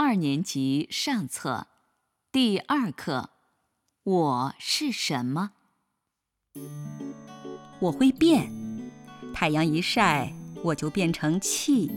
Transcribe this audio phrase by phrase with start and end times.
[0.00, 1.66] 二年级上册
[2.30, 3.30] 第二课：
[4.04, 5.50] 我是什么？
[7.80, 8.48] 我会变，
[9.34, 10.32] 太阳一晒，
[10.62, 11.90] 我就变成气，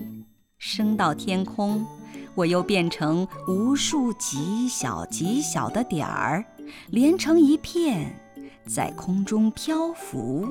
[0.57, 1.85] 升到天空，
[2.33, 6.43] 我又变成无数极小极小的点儿，
[6.87, 8.19] 连成一片，
[8.65, 10.47] 在空中漂浮。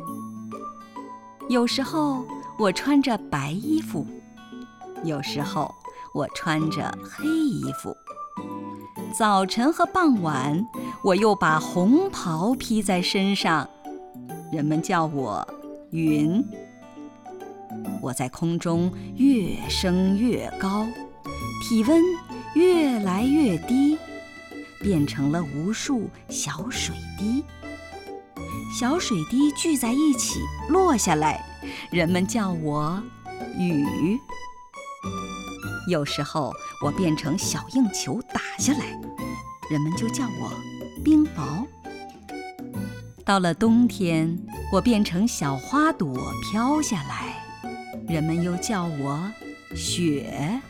[1.48, 2.24] 有时候
[2.60, 4.06] 我穿着白衣服，
[5.02, 5.74] 有时候
[6.12, 7.96] 我穿着黑衣服。
[9.16, 10.64] 早晨和傍晚，
[11.02, 13.68] 我又把红袍披在身上。
[14.52, 15.46] 人们叫我
[15.90, 16.44] 云，
[18.00, 20.86] 我在空中越升越高，
[21.62, 22.02] 体温
[22.54, 23.96] 越来越低，
[24.80, 27.44] 变成了无数小水滴。
[28.78, 31.44] 小水滴聚在一起落下来，
[31.90, 33.02] 人们叫我
[33.58, 34.18] 雨。
[35.90, 38.96] 有时候我变成小硬球打下来，
[39.68, 40.52] 人们就叫我
[41.04, 41.66] 冰雹。
[43.24, 44.38] 到了冬天，
[44.72, 47.44] 我变成小花朵飘下来，
[48.08, 49.20] 人们又叫我
[49.74, 50.60] 雪。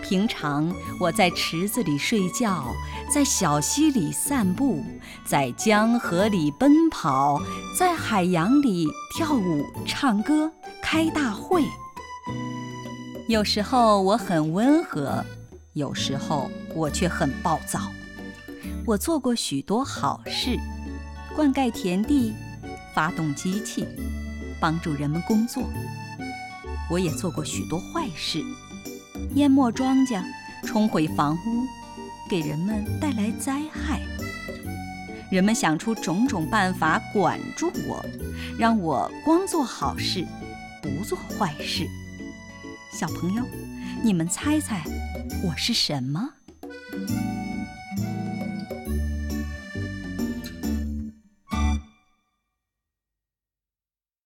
[0.00, 2.72] 平常我在池子里睡觉，
[3.12, 4.84] 在小溪里散步，
[5.26, 7.40] 在江河里奔跑，
[7.76, 11.64] 在海洋里跳舞、唱歌、开大会。
[13.26, 15.24] 有时候我很温和，
[15.72, 17.80] 有时候我却很暴躁。
[18.86, 20.58] 我做过许多好事，
[21.34, 22.34] 灌溉田地，
[22.94, 23.86] 发动机器，
[24.60, 25.62] 帮助人们工作。
[26.90, 28.44] 我也做过许多坏事，
[29.36, 30.22] 淹没庄稼，
[30.62, 34.02] 冲毁房屋，给人们带来灾害。
[35.30, 38.04] 人们想出种种办法管住我，
[38.58, 40.26] 让我光做好事，
[40.82, 41.88] 不做坏事。
[42.96, 43.44] 小朋友，
[44.04, 44.84] 你们猜猜
[45.42, 46.34] 我是什么？